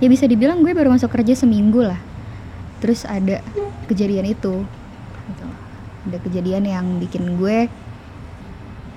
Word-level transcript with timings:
ya 0.00 0.08
bisa 0.08 0.24
dibilang 0.24 0.64
gue 0.64 0.72
baru 0.72 0.88
masuk 0.90 1.12
kerja 1.12 1.36
seminggu 1.36 1.84
lah. 1.84 2.00
Terus 2.80 3.04
ada 3.04 3.44
kejadian 3.86 4.32
itu. 4.32 4.64
Gitu. 5.30 5.46
ada 6.00 6.18
kejadian 6.24 6.64
yang 6.64 6.86
bikin 6.96 7.36
gue 7.36 7.68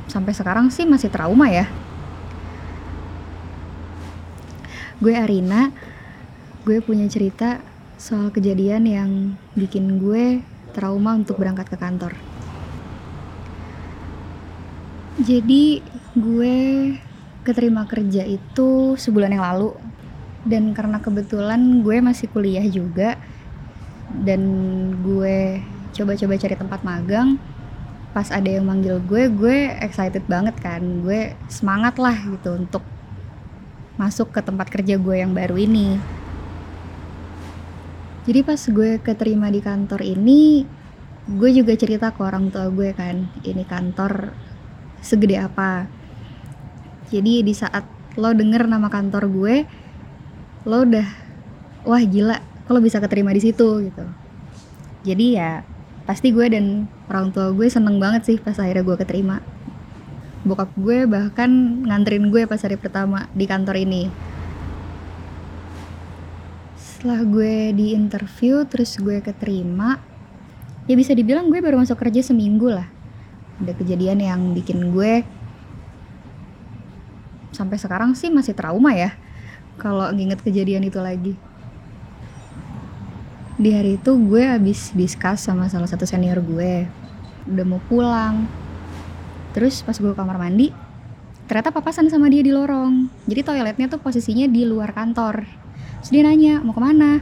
sampai 0.08 0.32
sekarang 0.32 0.72
sih 0.72 0.88
masih 0.88 1.12
trauma 1.12 1.52
ya. 1.52 1.68
Gue 5.04 5.14
Arina 5.20 5.70
gue 6.64 6.80
punya 6.80 7.04
cerita 7.12 7.60
soal 8.00 8.32
kejadian 8.32 8.88
yang 8.88 9.12
bikin 9.52 10.00
gue 10.00 10.40
trauma 10.72 11.20
untuk 11.20 11.36
berangkat 11.36 11.68
ke 11.68 11.78
kantor. 11.78 12.16
Jadi 15.20 15.84
gue 16.16 16.56
keterima 17.44 17.84
kerja 17.84 18.24
itu 18.24 18.96
sebulan 18.96 19.36
yang 19.36 19.44
lalu 19.44 19.76
dan 20.44 20.76
karena 20.76 21.00
kebetulan 21.00 21.84
gue 21.84 21.98
masih 22.04 22.28
kuliah 22.32 22.64
juga 22.68 23.16
dan 24.24 24.42
gue 25.02 25.64
coba-coba 25.96 26.34
cari 26.36 26.56
tempat 26.58 26.80
magang 26.84 27.40
pas 28.14 28.30
ada 28.30 28.46
yang 28.46 28.70
manggil 28.70 29.02
gue 29.02 29.26
gue 29.34 29.74
excited 29.82 30.22
banget 30.30 30.54
kan. 30.62 31.02
Gue 31.02 31.34
semangat 31.50 31.98
lah 31.98 32.14
gitu 32.14 32.54
untuk 32.54 32.86
masuk 33.98 34.30
ke 34.30 34.42
tempat 34.46 34.70
kerja 34.70 35.02
gue 35.02 35.16
yang 35.18 35.34
baru 35.34 35.58
ini. 35.58 35.98
Jadi 38.24 38.40
pas 38.46 38.62
gue 38.62 39.02
keterima 39.02 39.50
di 39.50 39.60
kantor 39.60 40.00
ini 40.06 40.64
gue 41.24 41.50
juga 41.56 41.74
cerita 41.74 42.12
ke 42.12 42.20
orang 42.20 42.52
tua 42.52 42.68
gue 42.70 42.94
kan 42.94 43.28
ini 43.42 43.66
kantor 43.66 44.32
segede 45.02 45.42
apa. 45.42 45.90
Jadi 47.10 47.42
di 47.42 47.54
saat 47.58 47.84
lo 48.14 48.30
denger 48.30 48.70
nama 48.70 48.94
kantor 48.94 49.26
gue 49.26 49.56
lo 50.64 50.88
udah 50.88 51.08
wah 51.84 52.00
gila 52.00 52.40
kalau 52.64 52.80
bisa 52.80 53.04
keterima 53.04 53.36
di 53.36 53.42
situ 53.44 53.84
gitu. 53.84 54.06
Jadi 55.04 55.36
ya 55.36 55.68
pasti 56.08 56.32
gue 56.32 56.48
dan 56.48 56.88
orang 57.12 57.32
tua 57.36 57.52
gue 57.52 57.68
seneng 57.68 58.00
banget 58.00 58.28
sih 58.28 58.38
pas 58.40 58.56
akhirnya 58.56 58.84
gue 58.88 58.96
keterima. 58.96 59.44
Bokap 60.48 60.72
gue 60.80 61.08
bahkan 61.08 61.84
nganterin 61.88 62.32
gue 62.32 62.48
pas 62.48 62.60
hari 62.60 62.80
pertama 62.80 63.28
di 63.36 63.44
kantor 63.44 63.76
ini. 63.84 64.08
Setelah 66.80 67.28
gue 67.28 67.76
di 67.76 67.92
interview 67.92 68.64
terus 68.64 68.96
gue 68.96 69.20
keterima 69.20 70.00
ya 70.88 70.96
bisa 70.96 71.12
dibilang 71.12 71.52
gue 71.52 71.60
baru 71.60 71.84
masuk 71.84 72.00
kerja 72.00 72.24
seminggu 72.24 72.72
lah. 72.72 72.88
Ada 73.60 73.76
kejadian 73.76 74.24
yang 74.24 74.42
bikin 74.56 74.96
gue 74.96 75.28
sampai 77.52 77.76
sekarang 77.76 78.16
sih 78.16 78.32
masih 78.32 78.56
trauma 78.56 78.96
ya 78.96 79.14
kalau 79.78 80.10
nginget 80.14 80.42
kejadian 80.42 80.86
itu 80.86 81.00
lagi. 81.02 81.34
Di 83.58 83.70
hari 83.70 84.02
itu 84.02 84.12
gue 84.18 84.44
habis 84.44 84.92
diskus 84.98 85.46
sama 85.46 85.70
salah 85.70 85.88
satu 85.88 86.04
senior 86.04 86.42
gue. 86.42 86.90
Udah 87.48 87.66
mau 87.66 87.80
pulang. 87.86 88.50
Terus 89.54 89.86
pas 89.86 89.94
gue 89.94 90.10
ke 90.10 90.18
kamar 90.18 90.42
mandi 90.42 90.74
ternyata 91.44 91.76
papasan 91.76 92.08
sama 92.08 92.32
dia 92.32 92.42
di 92.42 92.50
lorong. 92.50 93.12
Jadi 93.28 93.42
toiletnya 93.44 93.86
tuh 93.92 94.00
posisinya 94.00 94.48
di 94.48 94.64
luar 94.64 94.96
kantor. 94.96 95.44
Terus 96.02 96.10
dia 96.10 96.24
nanya 96.26 96.64
mau 96.64 96.74
ke 96.74 96.82
mana? 96.82 97.22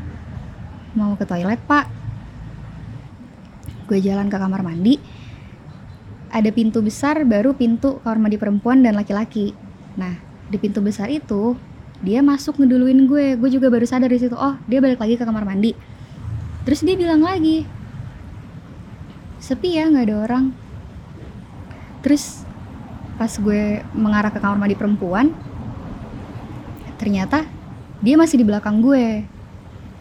Mau 0.95 1.19
ke 1.19 1.25
toilet 1.25 1.59
pak. 1.65 1.89
Gue 3.91 3.99
jalan 3.99 4.31
ke 4.31 4.37
kamar 4.37 4.61
mandi. 4.63 5.01
Ada 6.31 6.47
pintu 6.55 6.79
besar 6.79 7.27
baru 7.27 7.51
pintu 7.57 7.99
kamar 8.07 8.23
mandi 8.23 8.37
perempuan 8.39 8.79
dan 8.79 8.95
laki-laki. 8.95 9.51
Nah 9.99 10.15
di 10.47 10.55
pintu 10.55 10.79
besar 10.79 11.11
itu 11.11 11.59
dia 12.01 12.19
masuk 12.25 12.57
ngeduluin 12.57 13.05
gue. 13.05 13.37
Gue 13.37 13.49
juga 13.53 13.69
baru 13.69 13.85
sadar 13.85 14.09
di 14.09 14.19
situ 14.21 14.33
oh 14.33 14.57
dia 14.65 14.81
balik 14.81 15.01
lagi 15.01 15.15
ke 15.17 15.23
kamar 15.23 15.45
mandi. 15.45 15.77
Terus 16.65 16.81
dia 16.85 16.97
bilang 16.97 17.21
lagi 17.21 17.65
sepi 19.41 19.77
ya 19.77 19.89
nggak 19.89 20.05
ada 20.09 20.15
orang. 20.25 20.45
Terus 22.01 22.45
pas 23.17 23.29
gue 23.29 23.85
mengarah 23.93 24.33
ke 24.33 24.41
kamar 24.41 24.57
mandi 24.57 24.73
perempuan 24.73 25.29
ternyata 26.97 27.45
dia 28.01 28.17
masih 28.17 28.41
di 28.41 28.45
belakang 28.45 28.81
gue. 28.81 29.25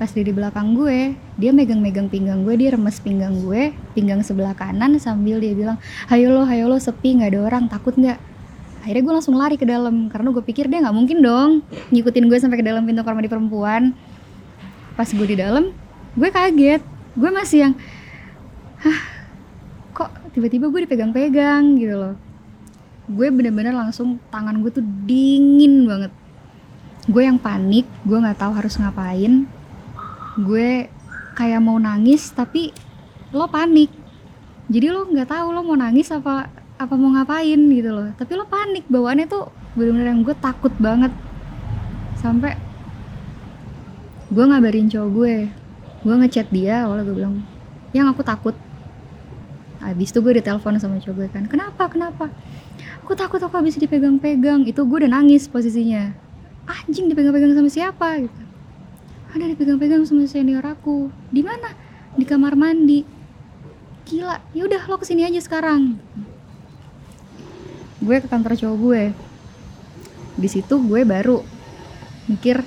Pas 0.00 0.09
dia 0.09 0.25
di 0.25 0.32
belakang 0.32 0.72
gue 0.72 1.12
dia 1.37 1.53
megang-megang 1.53 2.09
pinggang 2.09 2.44
gue 2.44 2.56
dia 2.56 2.77
remes 2.77 3.00
pinggang 3.00 3.37
gue 3.44 3.72
pinggang 3.93 4.21
sebelah 4.21 4.53
kanan 4.53 4.97
sambil 5.00 5.41
dia 5.41 5.56
bilang 5.56 5.77
hayo 6.12 6.32
lo 6.32 6.44
hayo 6.44 6.69
lo 6.69 6.77
sepi 6.77 7.17
nggak 7.17 7.32
ada 7.32 7.41
orang 7.49 7.65
takut 7.69 7.97
nggak 7.97 8.21
akhirnya 8.81 9.03
gue 9.05 9.15
langsung 9.21 9.37
lari 9.37 9.61
ke 9.61 9.69
dalam 9.69 10.09
karena 10.09 10.33
gue 10.33 10.45
pikir 10.45 10.65
dia 10.67 10.81
nggak 10.81 10.97
mungkin 10.97 11.19
dong 11.21 11.51
ngikutin 11.93 12.25
gue 12.33 12.39
sampai 12.41 12.59
ke 12.61 12.65
dalam 12.65 12.89
pintu 12.89 13.05
kamar 13.05 13.21
mandi 13.21 13.31
perempuan. 13.31 13.93
Pas 14.97 15.09
gue 15.09 15.27
di 15.29 15.37
dalam 15.37 15.73
gue 16.17 16.29
kaget. 16.33 16.83
Gue 17.13 17.31
masih 17.31 17.59
yang 17.69 17.75
hah 18.81 19.01
kok 19.93 20.11
tiba-tiba 20.33 20.73
gue 20.73 20.81
dipegang-pegang? 20.89 21.77
Gitu 21.77 21.95
loh. 21.95 22.15
Gue 23.11 23.29
bener-bener 23.29 23.77
langsung 23.77 24.17
tangan 24.33 24.65
gue 24.65 24.71
tuh 24.73 24.85
dingin 25.05 25.85
banget. 25.85 26.12
Gue 27.05 27.29
yang 27.29 27.37
panik 27.37 27.85
gue 28.09 28.17
nggak 28.17 28.41
tahu 28.41 28.53
harus 28.57 28.81
ngapain. 28.81 29.45
Gue 30.41 30.89
kayak 31.37 31.61
mau 31.61 31.77
nangis 31.77 32.33
tapi 32.33 32.73
lo 33.37 33.45
panik. 33.45 33.93
Jadi 34.73 34.87
lo 34.89 35.05
nggak 35.05 35.29
tahu 35.29 35.47
lo 35.53 35.61
mau 35.67 35.77
nangis 35.77 36.09
apa 36.09 36.59
apa 36.81 36.97
mau 36.97 37.13
ngapain 37.13 37.61
gitu 37.61 37.91
loh. 37.93 38.09
Tapi 38.17 38.33
lo 38.41 38.49
panik 38.49 38.89
bawaannya 38.89 39.29
tuh 39.29 39.53
bener-bener 39.77 40.17
yang 40.17 40.25
gue 40.25 40.33
takut 40.41 40.73
banget. 40.81 41.13
Sampai 42.17 42.57
gue 44.33 44.45
ngabarin 44.49 44.89
cowok 44.89 45.11
gue. 45.13 45.37
Gue 46.01 46.15
ngechat 46.25 46.49
dia 46.49 46.89
awalnya 46.89 47.05
gue 47.05 47.17
bilang 47.21 47.45
yang 47.93 48.09
aku 48.09 48.25
takut. 48.25 48.57
Habis 49.85 50.09
itu 50.09 50.25
gue 50.25 50.41
ditelepon 50.41 50.81
sama 50.81 50.97
cowok 50.97 51.17
gue 51.21 51.29
kan 51.29 51.45
kenapa 51.45 51.93
kenapa? 51.93 52.33
Aku 53.05 53.12
takut 53.12 53.45
aku 53.45 53.61
habis 53.61 53.77
dipegang-pegang. 53.77 54.65
Itu 54.65 54.89
gue 54.89 55.05
udah 55.05 55.12
nangis 55.21 55.53
posisinya. 55.53 56.17
Anjing 56.65 57.12
dipegang-pegang 57.12 57.53
sama 57.53 57.69
siapa? 57.69 58.25
Gitu. 58.25 58.41
Ada 59.37 59.53
dipegang-pegang 59.53 60.09
sama 60.09 60.25
senior 60.25 60.65
aku. 60.65 61.12
Di 61.29 61.45
mana? 61.45 61.77
Di 62.17 62.25
kamar 62.25 62.57
mandi. 62.57 63.05
Gila 64.09 64.41
ya 64.57 64.65
udah 64.65 64.89
lo 64.89 64.97
ke 64.97 65.05
sini 65.05 65.29
aja 65.29 65.39
sekarang 65.45 66.01
gue 68.00 68.16
ke 68.21 68.27
kantor 68.27 68.56
cowok 68.56 68.77
gue. 68.81 69.03
Di 70.41 70.49
situ 70.49 70.81
gue 70.81 71.05
baru 71.05 71.44
mikir 72.27 72.65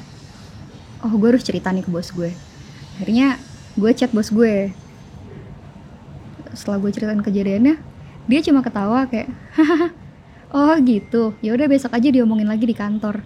oh 1.03 1.13
gue 1.17 1.29
harus 1.35 1.43
cerita 1.43 1.73
nih 1.73 1.83
ke 1.83 1.89
bos 1.89 2.13
gue. 2.13 2.31
Akhirnya 2.97 3.41
gue 3.73 3.91
chat 3.97 4.13
bos 4.13 4.29
gue. 4.29 4.69
Setelah 6.53 6.77
gue 6.77 6.89
ceritain 6.93 7.21
kejadiannya 7.21 7.75
dia 8.23 8.39
cuma 8.45 8.63
ketawa 8.63 9.09
kayak 9.09 9.27
oh 10.53 10.77
gitu. 10.85 11.33
Ya 11.41 11.57
udah 11.57 11.65
besok 11.65 11.97
aja 11.97 12.07
diomongin 12.13 12.47
lagi 12.47 12.69
di 12.69 12.77
kantor. 12.77 13.25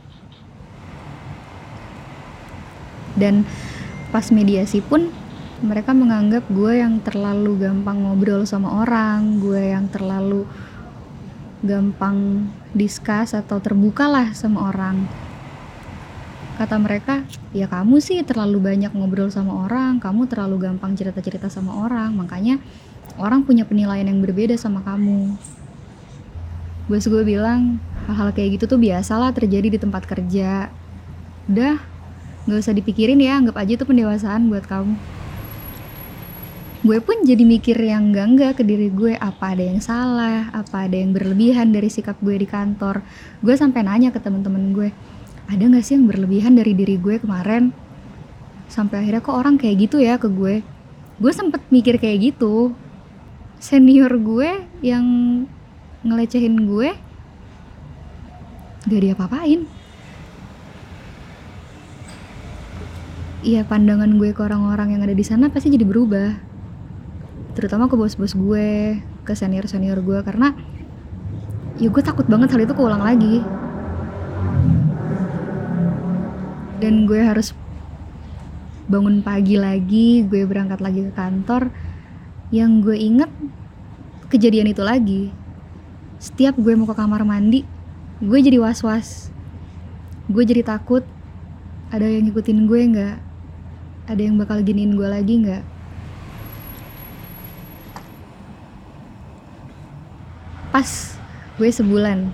Dan 3.17 3.43
pas 4.13 4.29
mediasi 4.31 4.79
pun 4.79 5.11
mereka 5.59 5.89
menganggap 5.89 6.45
gue 6.53 6.79
yang 6.79 7.01
terlalu 7.01 7.65
gampang 7.65 8.05
ngobrol 8.05 8.45
sama 8.45 8.85
orang 8.85 9.41
gue 9.41 9.73
yang 9.73 9.89
terlalu 9.89 10.45
gampang 11.67 12.47
diskus 12.71 13.35
atau 13.35 13.59
terbuka 13.59 14.07
lah 14.07 14.31
sama 14.31 14.71
orang. 14.71 15.03
Kata 16.55 16.79
mereka 16.79 17.21
ya 17.53 17.69
kamu 17.69 17.99
sih 18.01 18.23
terlalu 18.23 18.63
banyak 18.63 18.89
ngobrol 18.95 19.29
sama 19.29 19.67
orang 19.67 20.01
kamu 20.01 20.25
terlalu 20.25 20.65
gampang 20.65 20.97
cerita-cerita 20.97 21.51
sama 21.51 21.85
orang 21.85 22.17
makanya 22.17 22.57
orang 23.19 23.45
punya 23.45 23.67
penilaian 23.67 24.07
yang 24.07 24.23
berbeda 24.23 24.55
sama 24.55 24.81
kamu. 24.81 25.35
Bos 26.87 27.03
gue 27.03 27.23
bilang 27.27 27.83
hal-hal 28.07 28.31
kayak 28.31 28.57
gitu 28.57 28.65
tuh 28.71 28.79
biasalah 28.79 29.35
terjadi 29.35 29.75
di 29.75 29.79
tempat 29.83 30.07
kerja. 30.07 30.71
Udah 31.51 31.77
nggak 32.47 32.63
usah 32.63 32.71
dipikirin 32.71 33.19
ya 33.19 33.35
anggap 33.35 33.59
aja 33.59 33.75
itu 33.75 33.83
pendewasaan 33.83 34.47
buat 34.47 34.63
kamu 34.63 35.16
gue 36.87 37.03
pun 37.03 37.19
jadi 37.27 37.43
mikir 37.43 37.75
yang 37.83 38.15
enggak 38.15 38.27
enggak 38.31 38.51
ke 38.55 38.63
diri 38.63 38.87
gue 38.87 39.19
apa 39.19 39.51
ada 39.51 39.59
yang 39.59 39.83
salah 39.83 40.47
apa 40.55 40.87
ada 40.87 40.95
yang 40.95 41.11
berlebihan 41.11 41.75
dari 41.75 41.91
sikap 41.91 42.15
gue 42.23 42.39
di 42.39 42.47
kantor. 42.47 43.03
Gue 43.43 43.59
sampai 43.59 43.83
nanya 43.83 44.15
ke 44.15 44.23
temen-temen 44.23 44.71
gue 44.71 44.95
ada 45.51 45.63
nggak 45.67 45.83
sih 45.83 45.99
yang 45.99 46.07
berlebihan 46.07 46.55
dari 46.55 46.71
diri 46.71 46.95
gue 46.95 47.19
kemarin? 47.19 47.75
Sampai 48.71 49.03
akhirnya 49.03 49.19
kok 49.19 49.35
orang 49.35 49.59
kayak 49.59 49.83
gitu 49.83 49.99
ya 49.99 50.15
ke 50.15 50.31
gue. 50.31 50.63
Gue 51.19 51.31
sempet 51.35 51.59
mikir 51.75 51.99
kayak 51.99 52.31
gitu. 52.31 52.71
Senior 53.59 54.15
gue 54.23 54.63
yang 54.79 55.03
ngelecehin 56.07 56.55
gue 56.71 56.95
gak 58.87 59.01
diapa-apain. 59.03 59.67
Iya 63.43 63.67
pandangan 63.67 64.15
gue 64.15 64.31
ke 64.31 64.39
orang-orang 64.39 64.95
yang 64.95 65.01
ada 65.03 65.11
di 65.11 65.25
sana 65.27 65.51
pasti 65.51 65.67
jadi 65.67 65.83
berubah 65.83 66.46
terutama 67.57 67.89
ke 67.89 67.97
bos-bos 67.97 68.37
gue 68.37 69.01
ke 69.25 69.33
senior-senior 69.33 69.97
gue 70.05 70.21
karena 70.21 70.53
ya 71.81 71.89
gue 71.89 72.03
takut 72.05 72.29
banget 72.29 72.53
hal 72.53 72.61
itu 72.61 72.77
keulang 72.77 73.01
lagi. 73.01 73.41
Dan 76.77 77.09
gue 77.09 77.17
harus 77.17 77.57
bangun 78.85 79.25
pagi 79.25 79.57
lagi 79.57 80.21
gue 80.21 80.45
berangkat 80.45 80.85
lagi 80.85 81.09
ke 81.09 81.13
kantor. 81.17 81.73
Yang 82.53 82.71
gue 82.85 82.97
inget 83.01 83.31
kejadian 84.29 84.69
itu 84.69 84.85
lagi. 84.85 85.33
Setiap 86.21 86.61
gue 86.61 86.77
mau 86.77 86.85
ke 86.85 86.93
kamar 86.93 87.25
mandi 87.25 87.65
gue 88.17 88.37
jadi 88.37 88.57
was 88.57 88.81
was 88.81 89.29
gue 90.25 90.41
jadi 90.41 90.65
takut 90.65 91.05
ada 91.93 92.05
yang 92.05 92.29
ngikutin 92.29 92.69
gue 92.69 92.81
nggak? 92.93 93.15
Ada 94.13 94.21
yang 94.21 94.37
bakal 94.37 94.61
giniin 94.61 94.93
gue 94.93 95.09
lagi 95.09 95.41
nggak 95.41 95.76
pas 100.77 101.17
gue 101.57 101.73
sebulan 101.73 102.29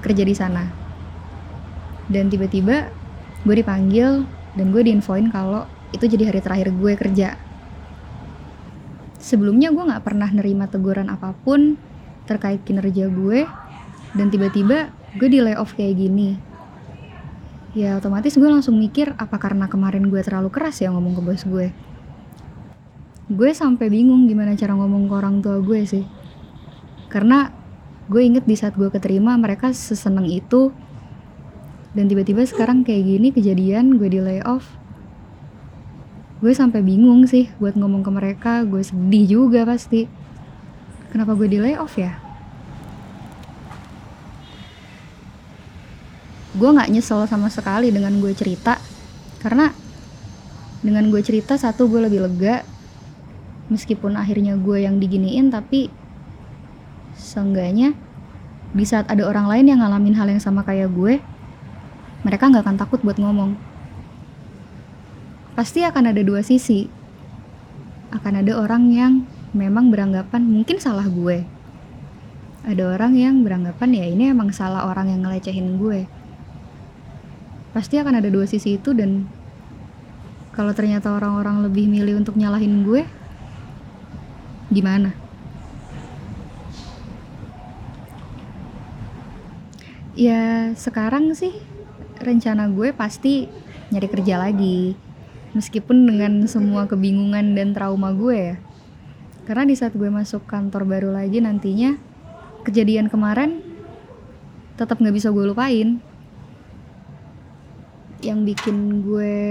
kerja 0.00 0.24
di 0.24 0.32
sana. 0.32 0.64
Dan 2.08 2.32
tiba-tiba 2.32 2.88
gue 3.44 3.54
dipanggil 3.60 4.24
dan 4.56 4.72
gue 4.72 4.80
diinfoin 4.80 5.28
kalau 5.28 5.68
itu 5.92 6.08
jadi 6.08 6.32
hari 6.32 6.40
terakhir 6.40 6.72
gue 6.72 6.92
kerja. 6.96 7.36
Sebelumnya 9.20 9.76
gue 9.76 9.84
nggak 9.84 10.08
pernah 10.08 10.24
nerima 10.32 10.72
teguran 10.72 11.12
apa 11.12 11.36
pun 11.44 11.76
terkait 12.24 12.64
kinerja 12.64 13.12
gue 13.12 13.44
dan 14.16 14.32
tiba-tiba 14.32 14.88
gue 15.20 15.28
di 15.28 15.44
layoff 15.44 15.76
kayak 15.76 16.00
gini. 16.00 16.40
Ya 17.76 18.00
otomatis 18.00 18.40
gue 18.40 18.48
langsung 18.48 18.80
mikir 18.80 19.12
apa 19.20 19.36
karena 19.36 19.68
kemarin 19.68 20.08
gue 20.08 20.24
terlalu 20.24 20.48
keras 20.48 20.80
ya 20.80 20.88
ngomong 20.96 21.12
ke 21.12 21.22
bos 21.28 21.44
gue? 21.44 21.68
Gue 23.28 23.52
sampai 23.52 23.92
bingung 23.92 24.24
gimana 24.24 24.56
cara 24.56 24.72
ngomong 24.80 25.12
ke 25.12 25.12
orang 25.12 25.44
tua 25.44 25.60
gue 25.60 25.84
sih. 25.84 26.08
Karena 27.12 27.60
gue 28.10 28.22
inget 28.22 28.42
di 28.48 28.58
saat 28.58 28.74
gue 28.74 28.90
keterima 28.90 29.38
mereka 29.38 29.70
seseneng 29.70 30.26
itu. 30.26 30.74
Dan 31.92 32.08
tiba-tiba 32.08 32.42
sekarang 32.48 32.82
kayak 32.88 33.04
gini 33.04 33.28
kejadian 33.30 34.00
gue 34.00 34.08
di 34.08 34.20
layoff. 34.22 34.64
Gue 36.42 36.56
sampai 36.56 36.82
bingung 36.82 37.28
sih 37.28 37.52
buat 37.62 37.78
ngomong 37.78 38.02
ke 38.02 38.10
mereka 38.10 38.52
gue 38.66 38.82
sedih 38.82 39.26
juga 39.28 39.62
pasti. 39.68 40.08
Kenapa 41.12 41.36
gue 41.36 41.46
di 41.46 41.60
layoff 41.60 41.94
ya? 42.00 42.18
Gue 46.56 46.68
nggak 46.68 46.90
nyesel 46.90 47.28
sama 47.28 47.52
sekali 47.52 47.92
dengan 47.94 48.16
gue 48.18 48.32
cerita. 48.32 48.80
Karena 49.38 49.70
dengan 50.82 51.06
gue 51.12 51.22
cerita 51.22 51.54
satu 51.54 51.86
gue 51.86 52.08
lebih 52.08 52.24
lega. 52.26 52.66
Meskipun 53.70 54.18
akhirnya 54.18 54.58
gue 54.58 54.82
yang 54.82 54.98
diginiin 54.98 55.52
tapi 55.52 56.01
seenggaknya 57.16 57.96
di 58.72 58.84
saat 58.88 59.04
ada 59.12 59.28
orang 59.28 59.48
lain 59.48 59.68
yang 59.68 59.80
ngalamin 59.84 60.16
hal 60.16 60.28
yang 60.32 60.40
sama 60.40 60.64
kayak 60.64 60.88
gue 60.92 61.20
mereka 62.22 62.46
nggak 62.46 62.62
akan 62.62 62.78
takut 62.78 63.02
buat 63.02 63.18
ngomong. 63.18 63.58
Pasti 65.58 65.82
akan 65.82 66.14
ada 66.14 66.22
dua 66.22 66.40
sisi. 66.46 66.86
Akan 68.14 68.38
ada 68.38 68.54
orang 68.54 68.94
yang 68.94 69.12
memang 69.50 69.90
beranggapan 69.90 70.46
mungkin 70.46 70.78
salah 70.78 71.04
gue. 71.10 71.42
Ada 72.62 72.94
orang 72.94 73.18
yang 73.18 73.42
beranggapan 73.42 73.90
ya 73.90 74.04
ini 74.06 74.30
emang 74.30 74.54
salah 74.54 74.86
orang 74.86 75.10
yang 75.10 75.26
ngelecehin 75.26 75.82
gue. 75.82 76.06
Pasti 77.74 77.98
akan 77.98 78.22
ada 78.22 78.30
dua 78.30 78.46
sisi 78.46 78.78
itu 78.78 78.94
dan 78.94 79.26
kalau 80.54 80.70
ternyata 80.70 81.10
orang-orang 81.10 81.66
lebih 81.66 81.90
milih 81.90 82.22
untuk 82.22 82.38
nyalahin 82.38 82.84
gue 82.86 83.02
gimana 84.72 85.21
ya 90.12 90.72
sekarang 90.76 91.32
sih 91.32 91.56
rencana 92.20 92.68
gue 92.68 92.92
pasti 92.92 93.48
nyari 93.92 94.08
kerja 94.08 94.40
lagi. 94.40 94.94
Meskipun 95.52 96.08
dengan 96.08 96.48
semua 96.48 96.88
kebingungan 96.88 97.52
dan 97.52 97.76
trauma 97.76 98.12
gue 98.16 98.36
ya. 98.36 98.56
Karena 99.44 99.68
di 99.68 99.76
saat 99.76 99.92
gue 99.92 100.08
masuk 100.08 100.48
kantor 100.48 100.88
baru 100.88 101.10
lagi 101.12 101.42
nantinya 101.42 101.98
kejadian 102.64 103.12
kemarin 103.12 103.60
tetap 104.80 104.96
nggak 104.96 105.12
bisa 105.12 105.28
gue 105.28 105.44
lupain. 105.44 106.00
Yang 108.22 108.38
bikin 108.54 108.76
gue 109.04 109.42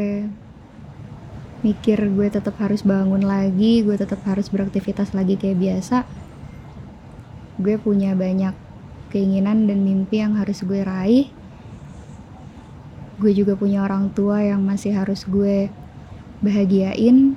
mikir 1.61 2.09
gue 2.09 2.27
tetap 2.33 2.57
harus 2.57 2.81
bangun 2.81 3.21
lagi 3.21 3.85
gue 3.85 3.93
tetap 3.93 4.25
harus 4.25 4.49
beraktivitas 4.49 5.13
lagi 5.13 5.37
kayak 5.37 5.61
biasa 5.61 6.09
gue 7.61 7.77
punya 7.77 8.17
banyak 8.17 8.57
keinginan 9.11 9.67
dan 9.67 9.83
mimpi 9.83 10.23
yang 10.23 10.39
harus 10.39 10.63
gue 10.63 10.81
raih. 10.81 11.27
Gue 13.19 13.35
juga 13.35 13.59
punya 13.59 13.83
orang 13.83 14.09
tua 14.15 14.41
yang 14.41 14.63
masih 14.63 14.95
harus 14.95 15.27
gue 15.27 15.67
bahagiain. 16.39 17.35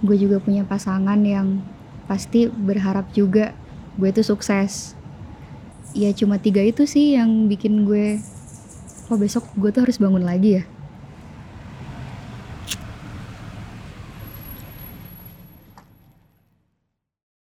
Gue 0.00 0.16
juga 0.16 0.38
punya 0.38 0.62
pasangan 0.62 1.18
yang 1.26 1.60
pasti 2.06 2.46
berharap 2.46 3.10
juga 3.12 3.52
gue 3.98 4.08
tuh 4.14 4.24
sukses. 4.24 4.94
Ya 5.92 6.14
cuma 6.14 6.38
tiga 6.38 6.62
itu 6.62 6.86
sih 6.86 7.18
yang 7.18 7.50
bikin 7.50 7.82
gue 7.82 8.22
oh 9.08 9.16
besok 9.16 9.48
gue 9.56 9.72
tuh 9.72 9.88
harus 9.88 9.96
bangun 9.96 10.20
lagi 10.20 10.60
ya 10.60 10.64